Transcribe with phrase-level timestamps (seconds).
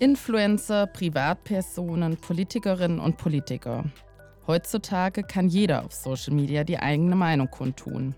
[0.00, 3.84] Influencer, Privatpersonen, Politikerinnen und Politiker.
[4.46, 8.14] Heutzutage kann jeder auf Social Media die eigene Meinung kundtun.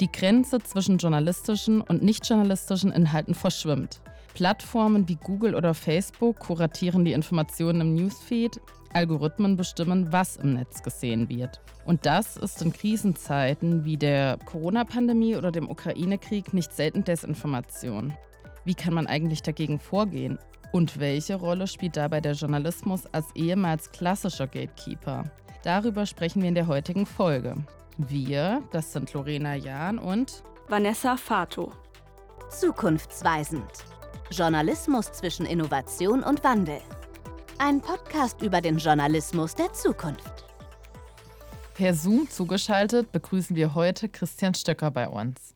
[0.00, 4.00] Die Grenze zwischen journalistischen und nicht journalistischen Inhalten verschwimmt.
[4.34, 8.60] Plattformen wie Google oder Facebook kuratieren die Informationen im Newsfeed,
[8.92, 11.60] Algorithmen bestimmen, was im Netz gesehen wird.
[11.86, 18.14] Und das ist in Krisenzeiten wie der Corona-Pandemie oder dem Ukraine-Krieg nicht selten Desinformation.
[18.64, 20.38] Wie kann man eigentlich dagegen vorgehen?
[20.72, 25.24] Und welche Rolle spielt dabei der Journalismus als ehemals klassischer Gatekeeper?
[25.64, 27.56] Darüber sprechen wir in der heutigen Folge.
[27.98, 31.72] Wir, das sind Lorena Jahn und Vanessa Fato.
[32.48, 33.70] Zukunftsweisend.
[34.30, 36.78] Journalismus zwischen Innovation und Wandel.
[37.58, 40.44] Ein Podcast über den Journalismus der Zukunft.
[41.74, 45.54] Per Zoom zugeschaltet begrüßen wir heute Christian Stöcker bei uns.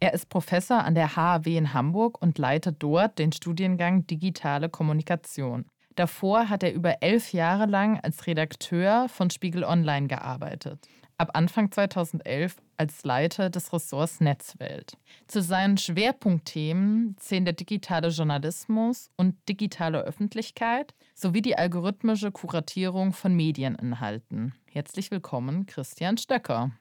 [0.00, 5.66] Er ist Professor an der HAW in Hamburg und leitet dort den Studiengang Digitale Kommunikation.
[5.94, 10.86] Davor hat er über elf Jahre lang als Redakteur von Spiegel Online gearbeitet
[11.18, 14.96] ab Anfang 2011 als Leiter des Ressorts Netzwelt.
[15.26, 23.34] Zu seinen Schwerpunktthemen zählen der digitale Journalismus und digitale Öffentlichkeit sowie die algorithmische Kuratierung von
[23.34, 24.54] Medieninhalten.
[24.70, 26.72] Herzlich willkommen, Christian Stöcker.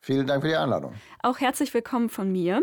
[0.00, 0.94] Vielen Dank für die Einladung.
[1.22, 2.62] Auch herzlich willkommen von mir.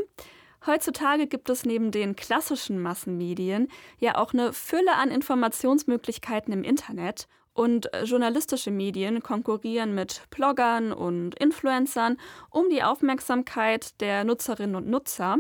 [0.65, 3.67] Heutzutage gibt es neben den klassischen Massenmedien
[3.99, 11.35] ja auch eine Fülle an Informationsmöglichkeiten im Internet und journalistische Medien konkurrieren mit Bloggern und
[11.35, 12.17] Influencern
[12.49, 15.37] um die Aufmerksamkeit der Nutzerinnen und Nutzer.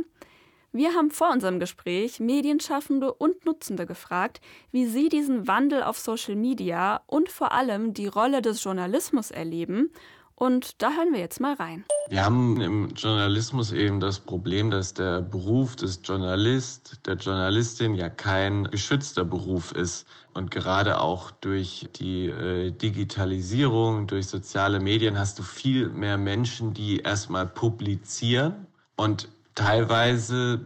[0.71, 6.35] Wir haben vor unserem Gespräch Medienschaffende und Nutzende gefragt, wie sie diesen Wandel auf Social
[6.35, 9.91] Media und vor allem die Rolle des Journalismus erleben
[10.35, 11.85] und da hören wir jetzt mal rein.
[12.09, 18.09] Wir haben im Journalismus eben das Problem, dass der Beruf des Journalist, der Journalistin ja
[18.09, 20.05] kein geschützter Beruf ist.
[20.33, 26.73] Und gerade auch durch die äh, Digitalisierung, durch soziale Medien hast du viel mehr Menschen,
[26.73, 30.59] die erstmal publizieren und teilweise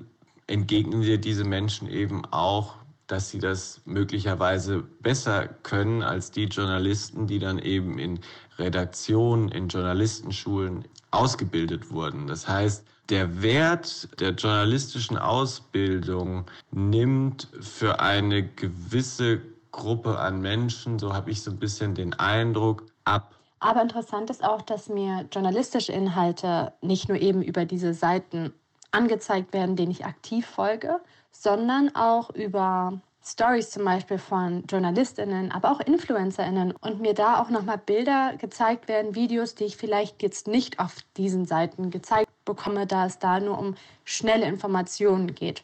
[0.47, 2.79] entgegnen dir diese Menschen eben auch
[3.09, 8.19] dass sie das möglicherweise besser können als die Journalisten, die dann eben in
[8.59, 12.27] Redaktionen, in Journalistenschulen ausgebildet wurden.
[12.27, 21.13] Das heißt, der Wert der journalistischen Ausbildung nimmt für eine gewisse Gruppe an Menschen, so
[21.13, 23.35] habe ich so ein bisschen den Eindruck, ab.
[23.59, 28.53] Aber interessant ist auch, dass mir journalistische Inhalte nicht nur eben über diese Seiten
[28.91, 30.99] angezeigt werden, denen ich aktiv folge,
[31.31, 37.49] sondern auch über Stories zum Beispiel von JournalistInnen, aber auch InfluencerInnen und mir da auch
[37.49, 42.87] nochmal Bilder gezeigt werden, Videos, die ich vielleicht jetzt nicht auf diesen Seiten gezeigt bekomme,
[42.87, 45.63] da es da nur um schnelle Informationen geht.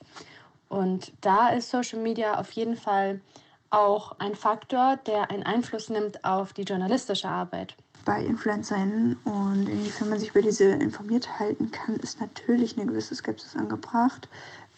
[0.69, 3.21] Und da ist Social Media auf jeden Fall
[3.69, 10.09] auch ein Faktor, der einen Einfluss nimmt auf die journalistische Arbeit bei InfluencerInnen und inwiefern
[10.09, 14.29] man sich über diese informiert halten kann, ist natürlich eine gewisse Skepsis angebracht,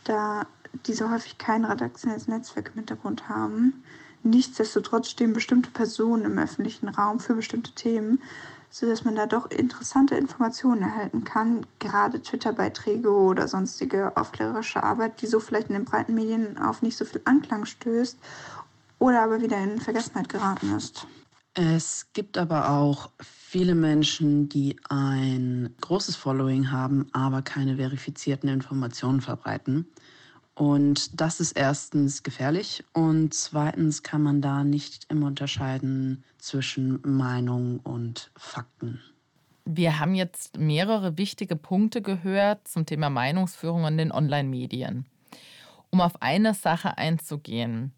[0.06, 0.48] da
[0.86, 3.84] diese häufig kein redaktionelles Netzwerk im Hintergrund haben.
[4.24, 8.22] Nichtsdestotrotz stehen bestimmte Personen im öffentlichen Raum für bestimmte Themen,
[8.70, 15.28] sodass man da doch interessante Informationen erhalten kann, gerade Twitter-Beiträge oder sonstige aufklärerische Arbeit, die
[15.28, 18.18] so vielleicht in den breiten Medien auf nicht so viel Anklang stößt
[19.00, 21.08] oder aber wieder in Vergessenheit geraten ist.
[21.54, 29.22] Es gibt aber auch viele Menschen, die ein großes Following haben, aber keine verifizierten Informationen
[29.22, 29.88] verbreiten.
[30.58, 37.80] Und das ist erstens gefährlich und zweitens kann man da nicht immer unterscheiden zwischen Meinung
[37.82, 39.00] und Fakten.
[39.66, 45.06] Wir haben jetzt mehrere wichtige Punkte gehört zum Thema Meinungsführung in den Online-Medien.
[45.92, 47.92] Um auf eine Sache einzugehen,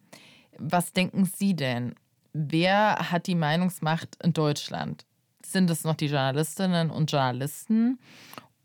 [0.58, 1.96] was denken Sie denn?
[2.34, 5.06] Wer hat die Meinungsmacht in Deutschland?
[5.46, 8.00] Sind es noch die Journalistinnen und Journalisten?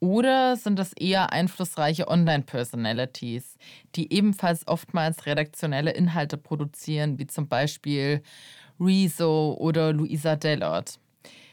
[0.04, 3.56] Oder sind das eher einflussreiche Online-Personalities,
[3.94, 8.22] die ebenfalls oftmals redaktionelle Inhalte produzieren, wie zum Beispiel
[8.78, 10.98] Rezo oder Luisa Dellert?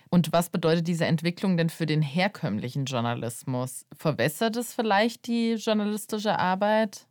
[0.10, 3.86] Und was bedeutet diese Entwicklung denn für den herkömmlichen Journalismus?
[3.98, 7.08] Verwässert es vielleicht die journalistische Arbeit?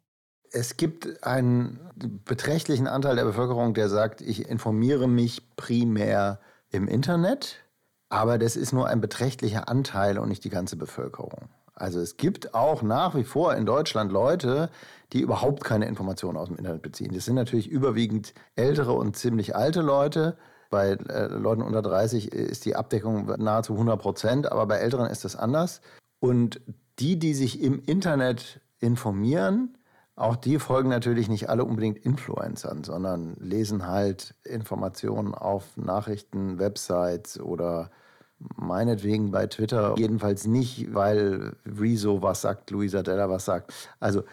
[0.52, 1.81] Es gibt einen
[2.26, 6.38] beträchtlichen Anteil der Bevölkerung, der sagt, ich informiere mich primär
[6.70, 7.64] im Internet
[8.10, 11.48] aber das ist nur ein beträchtlicher Anteil und nicht die ganze Bevölkerung.
[11.74, 14.68] Also es gibt auch nach wie vor in Deutschland Leute,
[15.14, 17.14] die überhaupt keine Informationen aus dem Internet beziehen.
[17.14, 20.36] Das sind natürlich überwiegend ältere und ziemlich alte Leute.
[20.68, 25.24] Bei äh, Leuten unter 30 ist die Abdeckung nahezu 100 Prozent, aber bei Älteren ist
[25.24, 25.80] das anders.
[26.18, 26.60] Und
[26.98, 29.78] die, die sich im Internet informieren,
[30.20, 37.40] Auch die folgen natürlich nicht alle unbedingt Influencern, sondern lesen halt Informationen auf Nachrichten, Websites
[37.40, 37.90] oder
[38.38, 39.94] meinetwegen bei Twitter.
[39.96, 43.72] Jedenfalls nicht, weil Rezo was sagt, Luisa Della was sagt.
[43.99, 44.25] Also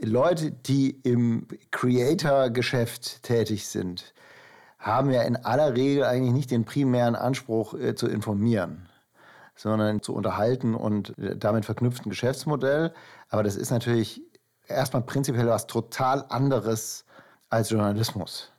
[0.00, 4.14] Leute, die im Creator-Geschäft tätig sind,
[4.78, 8.88] haben ja in aller Regel eigentlich nicht den primären Anspruch äh, zu informieren,
[9.54, 12.94] sondern zu unterhalten und äh, damit verknüpften Geschäftsmodell.
[13.28, 14.22] Aber das ist natürlich
[14.68, 17.04] erstmal prinzipiell was total anderes
[17.50, 18.50] als Journalismus.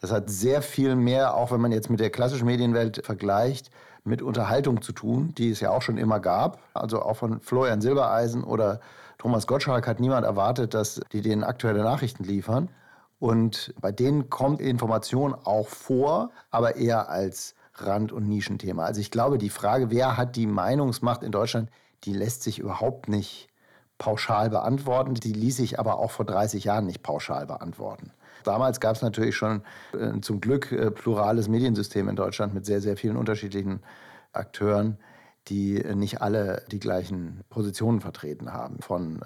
[0.00, 3.70] Das hat sehr viel mehr, auch wenn man jetzt mit der klassischen Medienwelt vergleicht,
[4.04, 6.58] mit Unterhaltung zu tun, die es ja auch schon immer gab.
[6.74, 8.80] Also auch von Florian Silbereisen oder
[9.18, 12.68] Thomas Gottschalk hat niemand erwartet, dass die denen aktuelle Nachrichten liefern.
[13.20, 18.84] Und bei denen kommt Information auch vor, aber eher als Rand- und Nischenthema.
[18.84, 21.70] Also ich glaube, die Frage, wer hat die Meinungsmacht in Deutschland,
[22.02, 23.48] die lässt sich überhaupt nicht
[24.02, 25.14] pauschal beantworten.
[25.14, 28.10] Die ließ sich aber auch vor 30 Jahren nicht pauschal beantworten.
[28.44, 29.62] Damals gab es natürlich schon
[29.92, 33.80] äh, zum Glück äh, plurales Mediensystem in Deutschland mit sehr, sehr vielen unterschiedlichen
[34.32, 34.98] Akteuren
[35.48, 38.78] die nicht alle die gleichen Positionen vertreten haben.
[38.80, 39.20] Von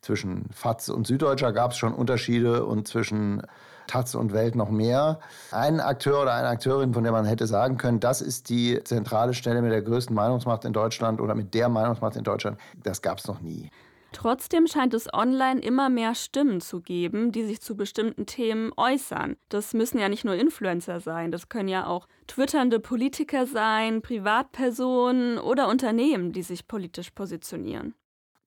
[0.00, 3.42] zwischen FAZ und Süddeutscher gab es schon Unterschiede und zwischen
[3.86, 5.20] Taz und Welt noch mehr.
[5.50, 9.34] Ein Akteur oder eine Akteurin, von der man hätte sagen können, das ist die zentrale
[9.34, 13.18] Stelle mit der größten Meinungsmacht in Deutschland oder mit der Meinungsmacht in Deutschland, das gab
[13.18, 13.70] es noch nie.
[14.12, 19.36] Trotzdem scheint es online immer mehr Stimmen zu geben, die sich zu bestimmten Themen äußern.
[19.48, 25.38] Das müssen ja nicht nur Influencer sein, das können ja auch twitternde Politiker sein, Privatpersonen
[25.38, 27.94] oder Unternehmen, die sich politisch positionieren.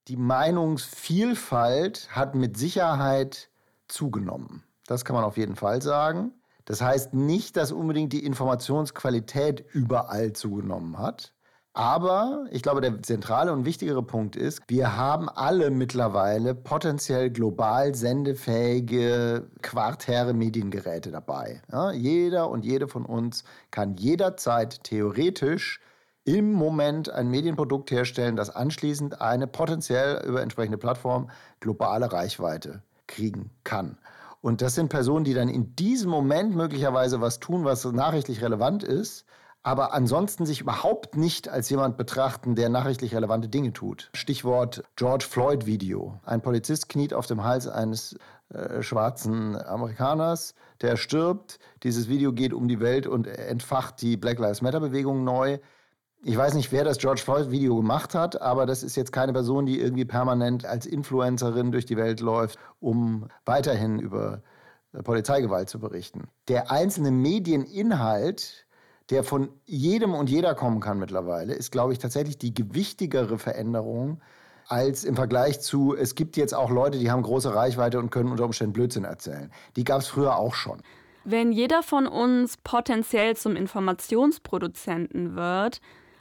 [0.09, 3.49] Die Meinungsvielfalt hat mit Sicherheit
[3.87, 4.63] zugenommen.
[4.85, 6.33] Das kann man auf jeden Fall sagen.
[6.65, 11.33] Das heißt nicht, dass unbedingt die Informationsqualität überall zugenommen hat.
[11.75, 17.95] Aber ich glaube, der zentrale und wichtigere Punkt ist, wir haben alle mittlerweile potenziell global
[17.95, 21.63] sendefähige quartäre Mediengeräte dabei.
[21.71, 25.81] Ja, jeder und jede von uns kann jederzeit theoretisch
[26.25, 33.49] im Moment ein Medienprodukt herstellen, das anschließend eine potenziell über entsprechende Plattform globale Reichweite kriegen
[33.63, 33.97] kann.
[34.41, 38.83] Und das sind Personen, die dann in diesem Moment möglicherweise was tun, was nachrichtlich relevant
[38.83, 39.25] ist,
[39.63, 44.09] aber ansonsten sich überhaupt nicht als jemand betrachten, der nachrichtlich relevante Dinge tut.
[44.13, 46.19] Stichwort George Floyd Video.
[46.25, 48.17] Ein Polizist kniet auf dem Hals eines
[48.49, 51.59] äh, schwarzen Amerikaners, der stirbt.
[51.83, 55.59] Dieses Video geht um die Welt und entfacht die Black Lives Matter Bewegung neu.
[56.25, 59.33] Ich weiß nicht, wer das George Floyd Video gemacht hat, aber das ist jetzt keine
[59.33, 64.41] Person, die irgendwie permanent als Influencerin durch die Welt läuft, um weiterhin über
[64.93, 66.27] äh, Polizeigewalt zu berichten.
[66.49, 68.62] Der einzelne Medieninhalt
[69.09, 74.21] der von jedem und jeder kommen kann mittlerweile, ist, glaube ich, tatsächlich die gewichtigere Veränderung
[74.67, 78.31] als im Vergleich zu, es gibt jetzt auch Leute, die haben große Reichweite und können
[78.31, 79.51] unter Umständen Blödsinn erzählen.
[79.75, 80.81] Die gab es früher auch schon.
[81.25, 85.79] Wenn jeder von uns potenziell zum Informationsproduzenten wird,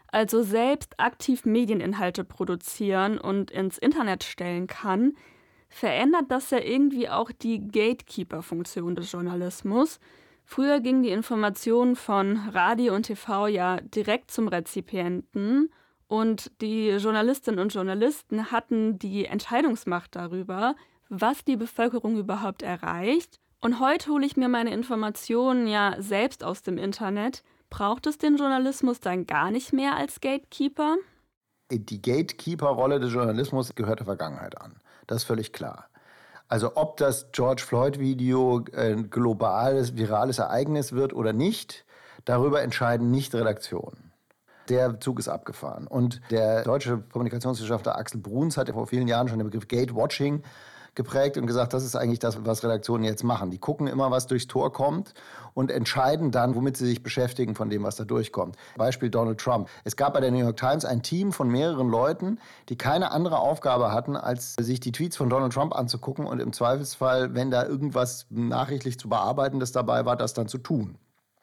[0.09, 5.15] also selbst aktiv Medieninhalte produzieren und ins Internet stellen kann,
[5.69, 9.99] verändert das ja irgendwie auch die Gatekeeper-Funktion des Journalismus.
[10.45, 15.71] Früher ging die Information von Radio und TV ja direkt zum Rezipienten
[16.13, 20.75] und die Journalistinnen und Journalisten hatten die Entscheidungsmacht darüber,
[21.09, 23.41] was die Bevölkerung überhaupt erreicht.
[23.63, 27.43] Und heute hole ich mir meine Informationen ja selbst aus dem Internet.
[27.71, 30.97] Braucht es den Journalismus dann gar nicht mehr als Gatekeeper?
[31.71, 34.75] Die Gatekeeper-Rolle des Journalismus gehört der Vergangenheit an.
[35.07, 35.89] Das ist völlig klar.
[36.53, 41.87] Also ob das George Floyd-Video ein globales, virales Ereignis wird oder nicht,
[42.27, 44.13] darüber entscheiden nicht Redaktionen.
[44.69, 45.87] Der Zug ist abgefahren.
[45.87, 50.43] Und der deutsche Kommunikationswissenschaftler Axel Bruns hat ja vor vielen Jahren schon den Begriff Gatewatching
[50.95, 53.51] geprägt und gesagt, das ist eigentlich das, was Redaktionen jetzt machen.
[53.51, 55.15] Die gucken immer, was durchs Tor kommt
[55.55, 58.57] und entscheiden dann, womit sie sich beschäftigen von dem, was da durchkommt.
[58.77, 59.69] Beispiel Donald Trump.
[59.85, 63.39] Es gab bei der New York Times ein Team von mehreren Leuten, die keine andere
[63.39, 67.65] Aufgabe hatten, als sich die Tweets von Donald Trump anzugucken und im Zweifelsfall, wenn da
[67.65, 70.99] irgendwas nachrichtlich zu bearbeitendes dabei war, das dann zu tun.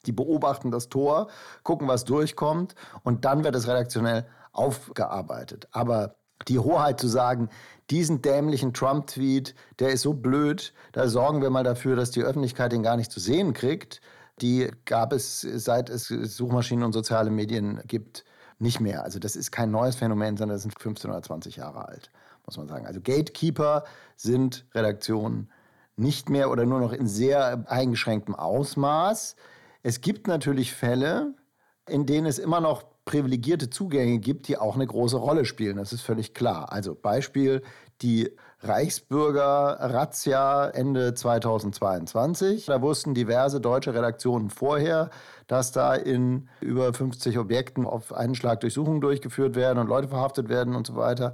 [0.05, 1.27] Die beobachten das Tor,
[1.63, 5.67] gucken, was durchkommt und dann wird es redaktionell aufgearbeitet.
[5.71, 6.15] Aber
[6.47, 7.49] die Hoheit zu sagen,
[7.89, 12.71] diesen dämlichen Trump-Tweet, der ist so blöd, da sorgen wir mal dafür, dass die Öffentlichkeit
[12.71, 14.01] den gar nicht zu sehen kriegt.
[14.41, 18.23] Die gab es, seit es Suchmaschinen und soziale Medien gibt,
[18.59, 19.03] nicht mehr.
[19.03, 22.11] Also das ist kein neues Phänomen, sondern das sind 15 oder 20 Jahre alt,
[22.45, 22.85] muss man sagen.
[22.85, 23.83] Also Gatekeeper
[24.15, 25.49] sind Redaktionen
[25.95, 29.35] nicht mehr oder nur noch in sehr eingeschränktem Ausmaß.
[29.83, 31.33] Es gibt natürlich Fälle,
[31.87, 35.77] in denen es immer noch privilegierte Zugänge gibt, die auch eine große Rolle spielen.
[35.77, 36.71] Das ist völlig klar.
[36.71, 37.63] Also Beispiel
[38.03, 38.29] die
[38.61, 42.67] Reichsbürger-Razzia Ende 2022.
[42.67, 45.09] Da wussten diverse deutsche Redaktionen vorher,
[45.47, 50.47] dass da in über 50 Objekten auf einen Schlag Durchsuchungen durchgeführt werden und Leute verhaftet
[50.47, 51.33] werden und so weiter.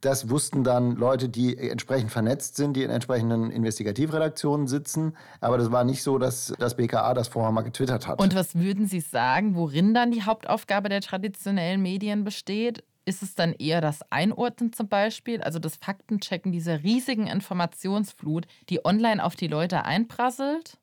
[0.00, 5.16] Das wussten dann Leute, die entsprechend vernetzt sind, die in entsprechenden Investigativredaktionen sitzen.
[5.40, 8.20] Aber das war nicht so, dass das BKA das vorher mal getwittert hat.
[8.20, 12.84] Und was würden Sie sagen, worin dann die Hauptaufgabe der traditionellen Medien besteht?
[13.06, 18.84] Ist es dann eher das Einordnen zum Beispiel, also das Faktenchecken dieser riesigen Informationsflut, die
[18.84, 20.78] online auf die Leute einprasselt?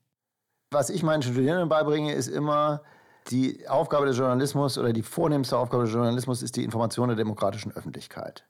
[0.69, 2.83] Was ich meinen Studierenden beibringe, ist immer,
[3.29, 7.71] die Aufgabe des Journalismus oder die vornehmste Aufgabe des Journalismus ist die Information der demokratischen
[7.71, 8.45] Öffentlichkeit.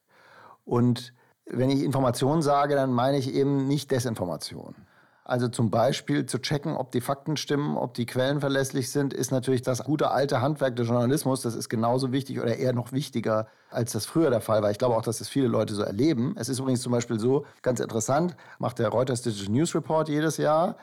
[0.65, 1.13] Und
[1.45, 4.75] wenn ich Information sage, dann meine ich eben nicht Desinformation.
[5.23, 9.31] Also zum Beispiel zu checken, ob die Fakten stimmen, ob die Quellen verlässlich sind, ist
[9.31, 11.41] natürlich das gute alte Handwerk des Journalismus.
[11.41, 14.71] Das ist genauso wichtig oder eher noch wichtiger, als das früher der Fall war.
[14.71, 16.35] Ich glaube auch, dass das viele Leute so erleben.
[16.37, 20.37] Es ist übrigens zum Beispiel so, ganz interessant, macht der Reuters Digital News Report jedes
[20.37, 20.75] Jahr,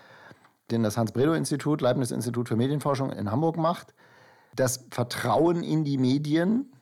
[0.70, 3.92] den das Hans-Bredow-Institut, Leibniz-Institut für Medienforschung in Hamburg macht.
[4.54, 6.72] Das Vertrauen in die Medien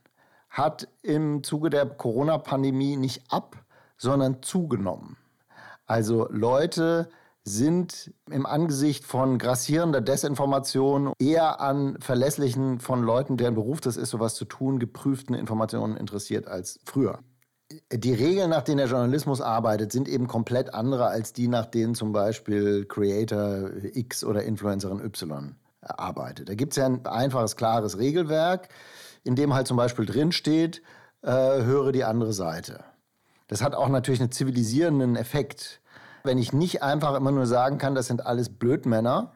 [0.56, 3.56] hat im Zuge der Corona-Pandemie nicht ab,
[3.98, 5.16] sondern zugenommen.
[5.86, 7.08] Also Leute
[7.44, 14.10] sind im Angesicht von grassierender Desinformation eher an verlässlichen, von Leuten, deren Beruf das ist,
[14.10, 17.20] sowas zu tun, geprüften Informationen interessiert als früher.
[17.92, 21.94] Die Regeln, nach denen der Journalismus arbeitet, sind eben komplett andere als die, nach denen
[21.94, 26.48] zum Beispiel Creator X oder Influencerin Y arbeitet.
[26.48, 28.68] Da gibt es ja ein einfaches, klares Regelwerk
[29.26, 30.83] in dem halt zum Beispiel drinsteht,
[31.23, 32.85] äh, höre die andere Seite.
[33.49, 35.80] Das hat auch natürlich einen zivilisierenden Effekt.
[36.25, 39.33] Wenn ich nicht einfach immer nur sagen kann, das sind alles Blödmänner,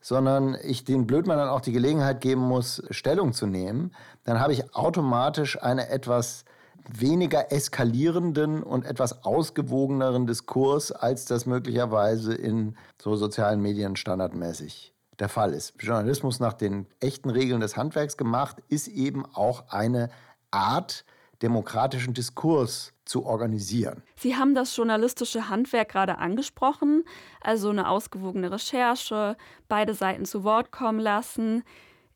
[0.00, 3.92] sondern ich den Blödmännern auch die Gelegenheit geben muss, Stellung zu nehmen,
[4.24, 6.44] dann habe ich automatisch einen etwas
[6.86, 15.28] weniger eskalierenden und etwas ausgewogeneren Diskurs, als das möglicherweise in so sozialen Medien standardmäßig der
[15.28, 15.74] Fall ist.
[15.78, 20.10] Journalismus nach den echten Regeln des Handwerks gemacht, ist eben auch eine
[20.50, 21.04] Art,
[21.42, 24.02] demokratischen Diskurs zu organisieren.
[24.16, 27.04] Sie haben das journalistische Handwerk gerade angesprochen,
[27.40, 29.36] also eine ausgewogene Recherche,
[29.68, 31.62] beide Seiten zu Wort kommen lassen.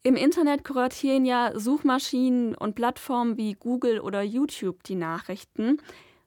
[0.03, 5.79] Im Internet kuratieren ja Suchmaschinen und Plattformen wie Google oder YouTube die Nachrichten.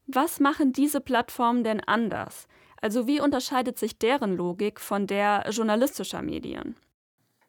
[0.06, 2.48] Was machen diese Plattformen denn anders?
[2.82, 6.76] Also wie unterscheidet sich deren Logik von der journalistischer Medien?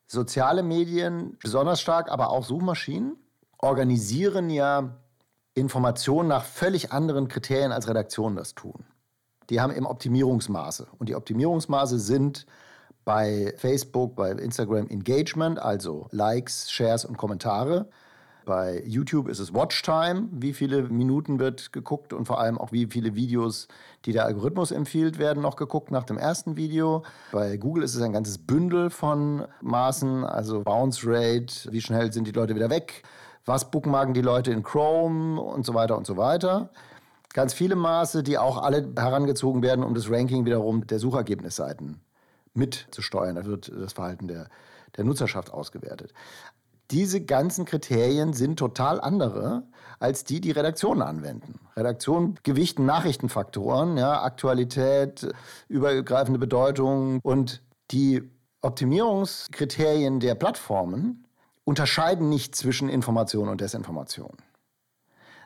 [0.06, 3.16] Soziale Medien besonders stark, aber auch Suchmaschinen
[3.58, 4.98] organisieren ja
[5.54, 8.84] Informationen nach völlig anderen Kriterien als Redaktionen das tun.
[9.48, 10.86] Die haben eben Optimierungsmaße.
[10.98, 12.46] Und die Optimierungsmaße sind
[13.04, 17.88] bei Facebook, bei Instagram Engagement, also Likes, Shares und Kommentare.
[18.44, 22.86] Bei YouTube ist es Watchtime, wie viele Minuten wird geguckt und vor allem auch wie
[22.86, 23.68] viele Videos,
[24.04, 27.04] die der Algorithmus empfiehlt, werden noch geguckt nach dem ersten Video.
[27.30, 32.26] Bei Google ist es ein ganzes Bündel von Maßen, also Bounce Rate, wie schnell sind
[32.26, 33.04] die Leute wieder weg,
[33.44, 36.70] was bookmarken die Leute in Chrome und so weiter und so weiter.
[37.34, 42.00] Ganz viele Maße, die auch alle herangezogen werden, um das Ranking wiederum der Suchergebnisseiten
[42.54, 43.36] mitzusteuern.
[43.36, 44.48] Da wird das Verhalten der,
[44.96, 46.12] der Nutzerschaft ausgewertet
[46.92, 49.64] diese ganzen Kriterien sind total andere
[49.98, 51.58] als die, die Redaktionen anwenden.
[51.76, 55.32] Redaktionen gewichten Nachrichtenfaktoren, ja, Aktualität,
[55.68, 58.22] übergreifende Bedeutung und die
[58.60, 61.26] Optimierungskriterien der Plattformen
[61.64, 64.36] unterscheiden nicht zwischen Information und Desinformation.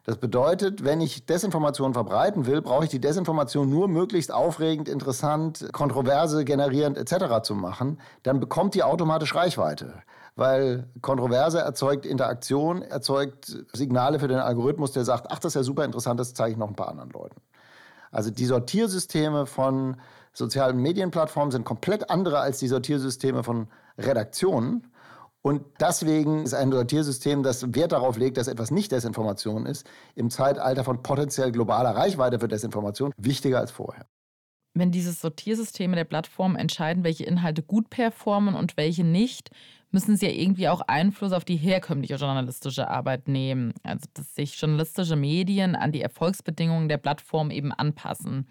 [0.07, 5.69] Das bedeutet, wenn ich Desinformation verbreiten will, brauche ich die Desinformation nur möglichst aufregend, interessant,
[5.73, 7.43] kontroverse generierend etc.
[7.43, 8.01] zu machen.
[8.23, 10.03] Dann bekommt die automatisch Reichweite
[10.37, 15.63] weil Kontroverse erzeugt Interaktion, erzeugt Signale für den Algorithmus, der sagt, ach, das ist ja
[15.63, 17.41] super interessant, das zeige ich noch ein paar anderen Leuten.
[18.13, 19.97] Also die Sortiersysteme von
[20.33, 24.93] sozialen Medienplattformen sind komplett andere als die Sortiersysteme von Redaktionen.
[25.47, 30.29] Und deswegen ist ein Sortiersystem, das Wert darauf legt, dass etwas nicht Desinformation ist, im
[30.29, 34.07] Zeitalter von potenziell globaler Reichweite für Desinformation wichtiger als vorher.
[34.75, 39.51] Wenn diese Sortiersysteme der Plattform entscheiden, welche Inhalte gut performen und welche nicht,
[39.93, 43.73] müssen sie ja irgendwie auch Einfluss auf die herkömmliche journalistische Arbeit nehmen.
[43.85, 48.49] Also, dass sich journalistische Medien an die Erfolgsbedingungen der Plattform eben anpassen.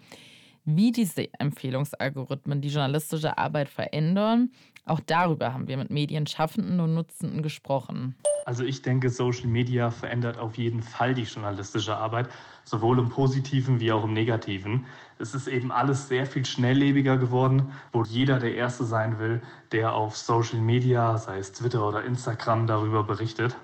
[0.68, 4.50] Wie diese Empfehlungsalgorithmen die journalistische Arbeit verändern,
[4.84, 8.16] auch darüber haben wir mit Medienschaffenden und Nutzenden gesprochen.
[8.46, 12.28] Also ich denke, Social Media verändert auf jeden Fall die journalistische Arbeit,
[12.64, 14.86] sowohl im positiven wie auch im negativen.
[15.20, 19.94] Es ist eben alles sehr viel schnelllebiger geworden, wo jeder der Erste sein will, der
[19.94, 23.56] auf Social Media, sei es Twitter oder Instagram, darüber berichtet.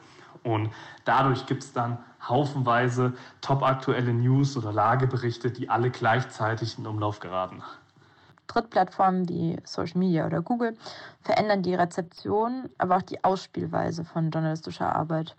[0.45, 0.71] Und
[1.05, 1.99] dadurch gibt es dann
[2.29, 7.63] haufenweise topaktuelle News oder Lageberichte, die alle gleichzeitig in Umlauf geraten.
[8.47, 10.77] Drittplattformen wie Social Media oder Google
[11.23, 15.37] verändern die Rezeption, aber auch die Ausspielweise von journalistischer Arbeit.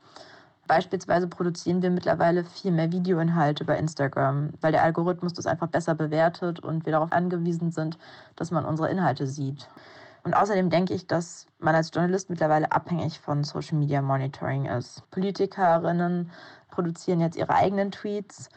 [0.66, 5.94] Beispielsweise produzieren wir mittlerweile viel mehr Videoinhalte bei Instagram, weil der Algorithmus das einfach besser
[5.94, 7.98] bewertet und wir darauf angewiesen sind,
[8.36, 9.68] dass man unsere Inhalte sieht.
[10.24, 15.04] Und außerdem denke ich, dass man als Journalist mittlerweile abhängig von Social Media Monitoring ist.
[15.12, 16.32] Politikerinnen
[16.74, 18.50] produzieren jetzt ihre eigenen Tweets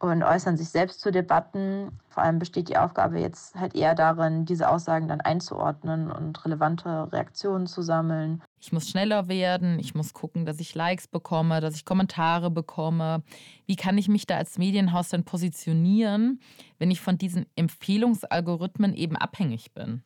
[0.00, 1.90] und äußern sich selbst zu Debatten.
[2.08, 7.10] Vor allem besteht die Aufgabe jetzt halt eher darin, diese Aussagen dann einzuordnen und relevante
[7.12, 8.42] Reaktionen zu sammeln.
[8.60, 13.22] Ich muss schneller werden, ich muss gucken, dass ich Likes bekomme, dass ich Kommentare bekomme.
[13.66, 16.40] Wie kann ich mich da als Medienhaus denn positionieren,
[16.78, 20.02] wenn ich von diesen Empfehlungsalgorithmen eben abhängig bin?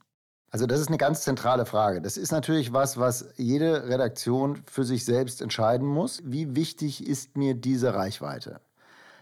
[0.53, 2.03] Also das ist eine ganz zentrale Frage.
[2.03, 6.21] Das ist natürlich was, was jede Redaktion für sich selbst entscheiden muss.
[6.27, 8.61] Wie wichtig ist mir diese Reichweite?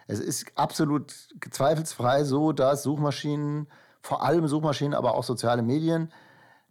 [0.09, 1.15] Es ist absolut
[1.53, 3.69] zweifelsfrei so, dass Suchmaschinen,
[4.03, 6.11] vor allem Suchmaschinen, aber auch soziale Medien,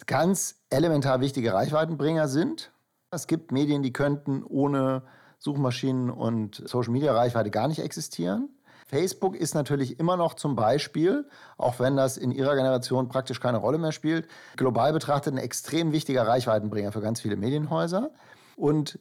[0.06, 2.70] ganz elementar wichtige Reichweitenbringer sind.
[3.10, 5.04] Es gibt Medien, die könnten ohne
[5.38, 8.50] Suchmaschinen und Social-Media-Reichweite gar nicht existieren.
[8.90, 13.58] Facebook ist natürlich immer noch zum Beispiel, auch wenn das in ihrer Generation praktisch keine
[13.58, 18.10] Rolle mehr spielt, global betrachtet ein extrem wichtiger Reichweitenbringer für ganz viele Medienhäuser.
[18.56, 18.98] Und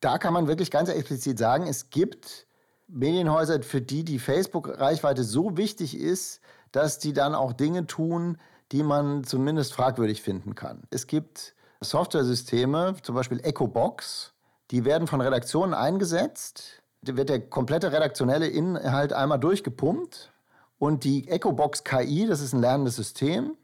[0.00, 2.48] da kann man wirklich ganz explizit sagen, es gibt
[2.88, 6.40] Medienhäuser, für die die Facebook-Reichweite so wichtig ist,
[6.72, 8.38] dass die dann auch Dinge tun,
[8.72, 10.82] die man zumindest fragwürdig finden kann.
[10.90, 14.32] Es gibt Software-Systeme, zum Beispiel EchoBox,
[14.72, 16.82] die werden von Redaktionen eingesetzt.
[17.02, 20.32] Wird der komplette redaktionelle Inhalt einmal durchgepumpt
[20.78, 23.56] und die EchoBox KI, das ist ein lernendes System,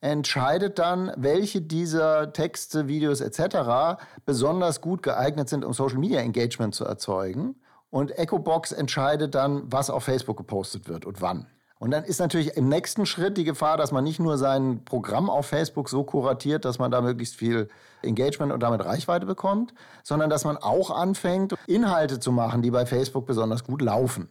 [0.00, 4.00] entscheidet dann, welche dieser Texte, Videos etc.
[4.24, 7.56] besonders gut geeignet sind, um Social Media Engagement zu erzeugen.
[7.90, 11.46] Und EchoBox entscheidet dann, was auf Facebook gepostet wird und wann.
[11.78, 15.30] Und dann ist natürlich im nächsten Schritt die Gefahr, dass man nicht nur sein Programm
[15.30, 17.68] auf Facebook so kuratiert, dass man da möglichst viel
[18.02, 22.84] Engagement und damit Reichweite bekommt, sondern dass man auch anfängt, Inhalte zu machen, die bei
[22.84, 24.28] Facebook besonders gut laufen.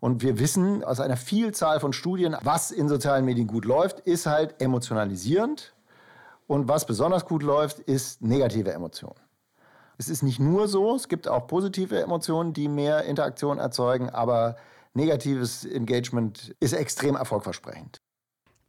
[0.00, 4.26] Und wir wissen aus einer Vielzahl von Studien, was in sozialen Medien gut läuft, ist
[4.26, 5.72] halt emotionalisierend.
[6.48, 9.20] Und was besonders gut läuft, ist negative Emotionen.
[9.98, 14.56] Es ist nicht nur so, es gibt auch positive Emotionen, die mehr Interaktion erzeugen, aber
[14.94, 17.98] negatives Engagement ist extrem erfolgversprechend.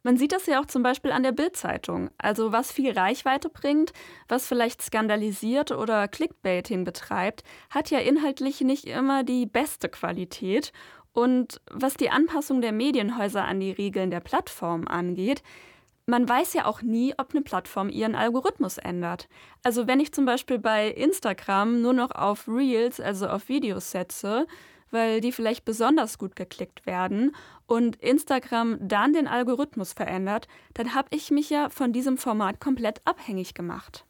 [0.06, 2.10] Man sieht das ja auch zum Beispiel an der Bild-Zeitung.
[2.18, 3.92] Also was viel Reichweite bringt,
[4.28, 10.72] was vielleicht skandalisiert oder Clickbaiting betreibt, hat ja inhaltlich nicht immer die beste Qualität.
[11.14, 15.42] Und was die Anpassung der Medienhäuser an die Regeln der Plattform angeht,
[16.06, 19.26] man weiß ja auch nie, ob eine Plattform ihren Algorithmus ändert.
[19.62, 24.46] Also wenn ich zum Beispiel bei Instagram nur noch auf Reels, also auf Videos setze,
[24.94, 27.34] weil die vielleicht besonders gut geklickt werden
[27.66, 33.02] und Instagram dann den Algorithmus verändert, dann habe ich mich ja von diesem Format komplett
[33.04, 34.06] abhängig gemacht.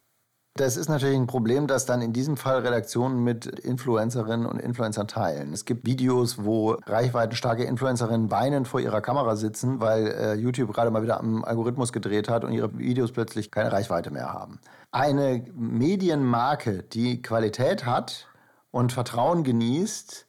[0.57, 5.05] Das ist natürlich ein Problem, das dann in diesem Fall Redaktionen mit Influencerinnen und Influencern
[5.05, 5.51] teilen.
[5.51, 10.91] Es gibt Videos, wo reichweitenstarke Influencerinnen weinend vor ihrer Kamera sitzen, weil äh, YouTube gerade
[10.91, 14.61] mal wieder am Algorithmus gedreht hat und ihre Videos plötzlich keine Reichweite mehr haben.
[14.91, 18.29] Eine Medienmarke, die Qualität hat
[18.71, 20.25] und Vertrauen genießt,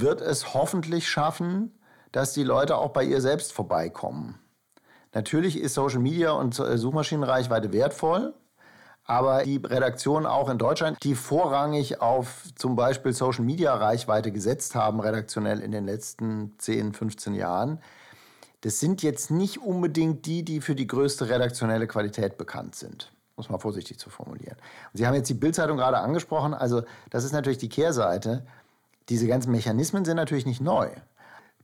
[0.00, 1.72] wird es hoffentlich schaffen,
[2.12, 4.38] dass die Leute auch bei ihr selbst vorbeikommen.
[5.12, 8.34] Natürlich ist Social Media und äh, Suchmaschinenreichweite wertvoll,
[9.04, 14.74] aber die Redaktionen auch in Deutschland, die vorrangig auf zum Beispiel Social Media Reichweite gesetzt
[14.74, 17.80] haben, redaktionell in den letzten 10, 15 Jahren,
[18.62, 23.12] das sind jetzt nicht unbedingt die, die für die größte redaktionelle Qualität bekannt sind.
[23.36, 24.56] Muss man vorsichtig zu formulieren.
[24.94, 26.54] Sie haben jetzt die Bildzeitung gerade angesprochen.
[26.54, 28.46] Also, das ist natürlich die Kehrseite.
[29.08, 30.88] Diese ganzen Mechanismen sind natürlich nicht neu.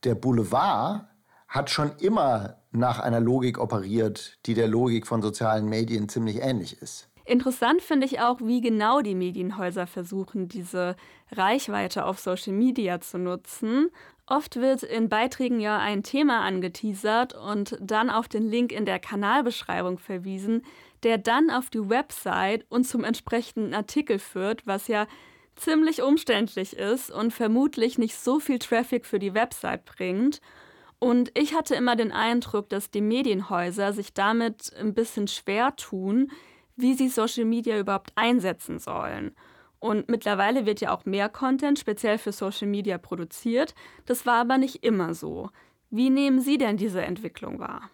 [0.05, 1.07] Der Boulevard
[1.48, 6.81] hat schon immer nach einer Logik operiert, die der Logik von sozialen Medien ziemlich ähnlich
[6.81, 7.09] ist.
[7.24, 10.96] Interessant finde ich auch, wie genau die Medienhäuser versuchen, diese
[11.31, 13.90] Reichweite auf Social Media zu nutzen.
[14.26, 18.98] Oft wird in Beiträgen ja ein Thema angeteasert und dann auf den Link in der
[18.98, 20.62] Kanalbeschreibung verwiesen,
[21.03, 25.07] der dann auf die Website und zum entsprechenden Artikel führt, was ja
[25.61, 30.40] ziemlich umständlich ist und vermutlich nicht so viel Traffic für die Website bringt.
[30.99, 36.31] Und ich hatte immer den Eindruck, dass die Medienhäuser sich damit ein bisschen schwer tun,
[36.77, 39.35] wie sie Social Media überhaupt einsetzen sollen.
[39.79, 43.75] Und mittlerweile wird ja auch mehr Content speziell für Social Media produziert.
[44.05, 45.49] Das war aber nicht immer so.
[45.88, 47.90] Wie nehmen Sie denn diese Entwicklung wahr?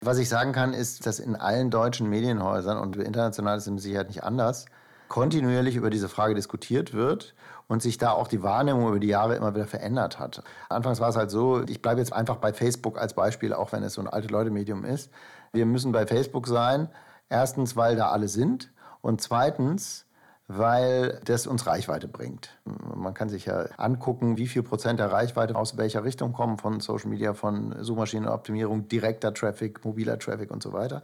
[0.00, 4.08] Was ich sagen kann, ist, dass in allen deutschen Medienhäusern und international ist es Sicherheit
[4.08, 4.66] nicht anders,
[5.08, 7.34] kontinuierlich über diese Frage diskutiert wird
[7.68, 10.42] und sich da auch die Wahrnehmung über die Jahre immer wieder verändert hat.
[10.68, 13.82] Anfangs war es halt so, ich bleibe jetzt einfach bei Facebook als Beispiel, auch wenn
[13.82, 15.10] es so ein alte Leute-Medium ist.
[15.52, 16.88] Wir müssen bei Facebook sein,
[17.28, 20.06] erstens, weil da alle sind und zweitens,
[20.48, 22.56] weil das uns Reichweite bringt.
[22.64, 26.78] Man kann sich ja angucken, wie viel Prozent der Reichweite aus welcher Richtung kommen von
[26.80, 31.02] Social Media, von Suchmaschinenoptimierung, direkter Traffic, mobiler Traffic und so weiter.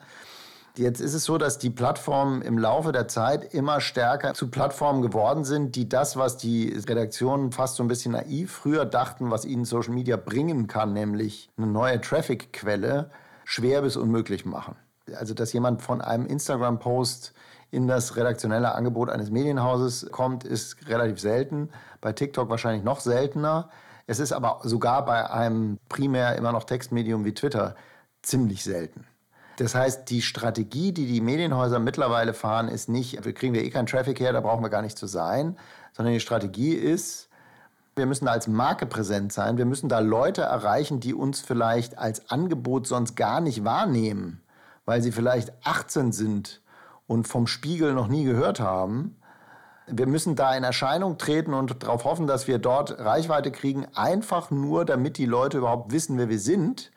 [0.75, 5.03] Jetzt ist es so, dass die Plattformen im Laufe der Zeit immer stärker zu Plattformen
[5.03, 9.45] geworden sind, die das, was die Redaktionen fast so ein bisschen naiv früher dachten, was
[9.45, 13.11] ihnen Social Media bringen kann, nämlich eine neue Traffic-Quelle,
[13.45, 14.77] schwer bis unmöglich machen.
[15.15, 17.35] Also, dass jemand von einem Instagram-Post
[17.71, 21.69] in das redaktionelle Angebot eines Medienhauses kommt, ist relativ selten.
[22.01, 23.69] Bei TikTok wahrscheinlich noch seltener.
[24.07, 27.75] Es ist aber sogar bei einem primär immer noch Textmedium wie Twitter
[28.23, 29.07] ziemlich selten.
[29.57, 33.71] Das heißt, die Strategie, die die Medienhäuser mittlerweile fahren, ist nicht, wir kriegen wir eh
[33.71, 35.57] keinen Traffic her, da brauchen wir gar nicht zu sein,
[35.93, 37.29] sondern die Strategie ist,
[37.95, 42.31] wir müssen als Marke präsent sein, wir müssen da Leute erreichen, die uns vielleicht als
[42.31, 44.41] Angebot sonst gar nicht wahrnehmen,
[44.87, 46.62] weil sie vielleicht 18 sind
[47.07, 49.17] und vom Spiegel noch nie gehört haben.
[49.87, 54.51] Wir müssen da in Erscheinung treten und darauf hoffen, dass wir dort Reichweite kriegen, einfach
[54.51, 56.91] nur, damit die Leute überhaupt wissen, wer wir sind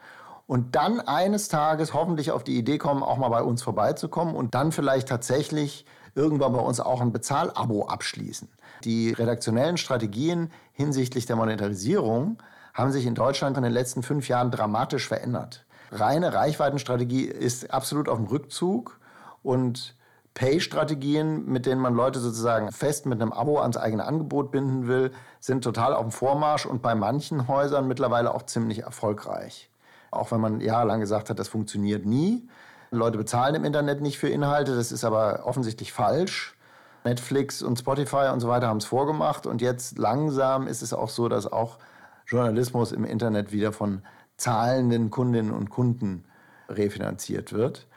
[0.48, 4.54] und dann eines Tages hoffentlich auf die Idee kommen, auch mal bei uns vorbeizukommen und
[4.54, 8.48] dann vielleicht tatsächlich irgendwann bei uns auch ein Bezahlabo abschließen.
[8.84, 12.38] Die redaktionellen Strategien hinsichtlich der Monetarisierung
[12.74, 15.66] haben sich in Deutschland in den letzten fünf Jahren dramatisch verändert.
[15.92, 19.00] Reine Reichweitenstrategie ist absolut auf dem Rückzug
[19.44, 19.96] und
[20.34, 25.12] Pay-Strategien, mit denen man Leute sozusagen fest mit einem Abo ans eigene Angebot binden will,
[25.40, 29.70] sind total auf dem Vormarsch und bei manchen Häusern mittlerweile auch ziemlich erfolgreich.
[30.16, 32.48] Auch wenn man jahrelang gesagt hat, das funktioniert nie.
[32.92, 36.56] Leute bezahlen im Internet nicht für Inhalte, das ist aber offensichtlich falsch.
[37.04, 41.10] Netflix und Spotify und so weiter haben es vorgemacht und jetzt langsam ist es auch
[41.10, 41.78] so, dass auch
[42.26, 44.02] Journalismus im Internet wieder von
[44.38, 46.26] zahlenden Kundinnen und Kunden
[46.68, 47.88] refinanziert wird.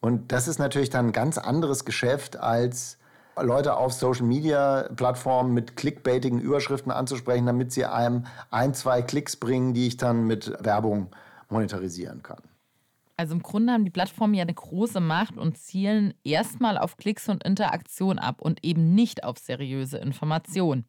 [0.00, 2.98] Und das ist natürlich dann ein ganz anderes Geschäft als
[3.40, 9.88] Leute auf Social-Media-Plattformen mit clickbaitigen Überschriften anzusprechen, damit sie einem ein, zwei Klicks bringen, die
[9.88, 11.08] ich dann mit Werbung
[11.48, 12.42] monetarisieren kann.
[13.16, 17.28] Also im Grunde haben die Plattformen ja eine große Macht und zielen erstmal auf Klicks
[17.28, 20.84] und Interaktion ab und eben nicht auf seriöse Information.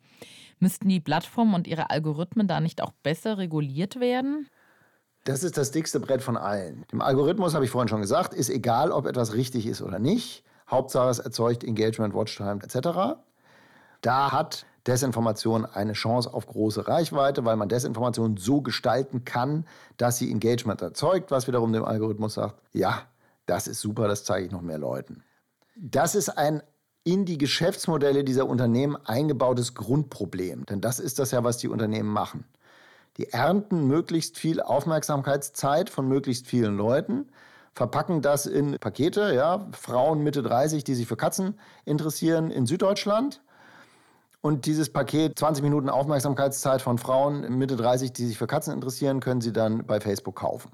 [0.60, 4.48] Müssten die Plattformen und ihre Algorithmen da nicht auch besser reguliert werden?
[5.24, 6.86] Das ist das dickste Brett von allen.
[6.92, 10.44] Dem Algorithmus, habe ich vorhin schon gesagt, ist egal, ob etwas richtig ist oder nicht.
[10.70, 13.20] Hauptsache, es erzeugt Engagement, Watchtime etc.
[14.02, 19.66] Da hat Desinformation eine Chance auf große Reichweite, weil man Desinformation so gestalten kann,
[19.98, 23.04] dass sie Engagement erzeugt, was wiederum dem Algorithmus sagt, ja,
[23.46, 25.24] das ist super, das zeige ich noch mehr Leuten.
[25.76, 26.62] Das ist ein
[27.04, 30.66] in die Geschäftsmodelle dieser Unternehmen eingebautes Grundproblem.
[30.66, 32.46] Denn das ist das ja, was die Unternehmen machen.
[33.18, 37.30] Die ernten möglichst viel Aufmerksamkeitszeit von möglichst vielen Leuten,
[37.74, 43.42] verpacken das in Pakete, ja, Frauen Mitte 30, die sich für Katzen interessieren in Süddeutschland
[44.42, 49.20] und dieses Paket 20 Minuten Aufmerksamkeitszeit von Frauen Mitte 30, die sich für Katzen interessieren,
[49.20, 50.72] können Sie dann bei Facebook kaufen.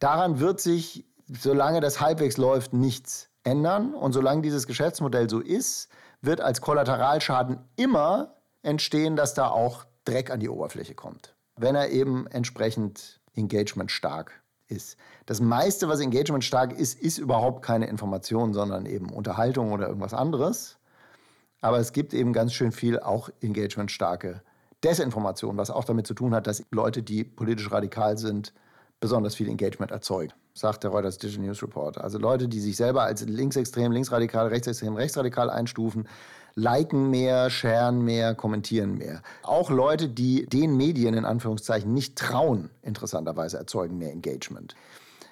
[0.00, 3.94] Daran wird sich, solange das halbwegs läuft, nichts ändern.
[3.94, 5.88] Und solange dieses Geschäftsmodell so ist,
[6.22, 11.36] wird als Kollateralschaden immer entstehen, dass da auch Dreck an die Oberfläche kommt.
[11.56, 14.96] Wenn er eben entsprechend engagement stark ist.
[15.26, 20.14] Das meiste, was engagement stark ist, ist überhaupt keine Information, sondern eben Unterhaltung oder irgendwas
[20.14, 20.78] anderes.
[21.64, 24.42] Aber es gibt eben ganz schön viel auch engagementstarke
[24.84, 28.52] Desinformation, was auch damit zu tun hat, dass Leute, die politisch radikal sind,
[29.00, 31.96] besonders viel Engagement erzeugen, sagt der Reuters Digital News Report.
[31.96, 36.06] Also Leute, die sich selber als linksextrem, linksradikal, rechtsextrem, rechtsradikal einstufen,
[36.54, 39.22] liken mehr, sharen mehr, kommentieren mehr.
[39.42, 44.74] Auch Leute, die den Medien in Anführungszeichen nicht trauen, interessanterweise erzeugen mehr Engagement.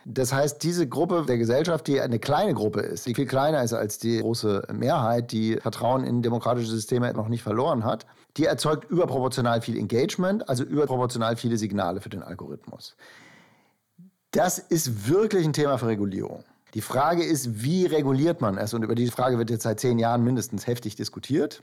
[0.04, 3.72] Das heißt, diese Gruppe der Gesellschaft, die eine kleine Gruppe ist, die viel kleiner ist
[3.72, 8.90] als die große Mehrheit, die Vertrauen in demokratische Systeme noch nicht verloren hat, die erzeugt
[8.90, 12.96] überproportional viel Engagement, also überproportional viele Signale für den Algorithmus.
[14.32, 16.42] Das ist wirklich ein Thema für Regulierung.
[16.74, 18.72] Die Frage ist, wie reguliert man es?
[18.72, 21.62] Und über diese Frage wird jetzt seit zehn Jahren mindestens heftig diskutiert.